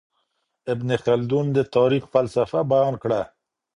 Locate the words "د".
1.57-1.59